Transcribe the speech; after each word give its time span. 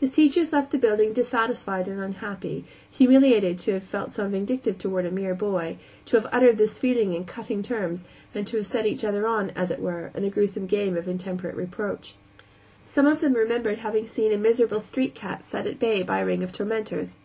His 0.00 0.12
teachers 0.12 0.50
left 0.50 0.70
the 0.70 0.78
building 0.78 1.12
dissatisfied 1.12 1.86
and 1.86 2.00
unhappy; 2.00 2.64
humiliated 2.90 3.58
to 3.58 3.74
have 3.74 3.82
felt 3.82 4.10
so 4.10 4.26
vindictive 4.26 4.78
toward 4.78 5.04
a 5.04 5.10
mere 5.10 5.34
boy, 5.34 5.76
to 6.06 6.16
have 6.16 6.26
uttered 6.32 6.56
this 6.56 6.78
feeling 6.78 7.12
in 7.12 7.26
cutting 7.26 7.62
terms, 7.62 8.04
and 8.34 8.46
to 8.46 8.56
have 8.56 8.66
set 8.66 8.86
each 8.86 9.04
other 9.04 9.26
on, 9.26 9.50
as 9.50 9.70
it 9.70 9.80
were, 9.80 10.10
in 10.14 10.22
the 10.22 10.30
gruesome 10.30 10.64
game 10.66 10.96
of 10.96 11.06
intemperate 11.06 11.54
reproach. 11.54 12.14
Some 12.86 13.06
of 13.06 13.20
them 13.20 13.34
remembered 13.34 13.80
having 13.80 14.06
seen 14.06 14.32
a 14.32 14.38
miserable 14.38 14.80
street 14.80 15.14
cat 15.14 15.44
set 15.44 15.66
at 15.66 15.78
bay 15.78 16.02
by 16.02 16.20
a 16.20 16.24
ring 16.24 16.42
of 16.42 16.50
tormentors. 16.52 17.18